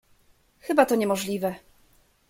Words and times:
"Chyba 0.61 0.85
to 0.85 0.95
niemożliwe." 0.95 1.55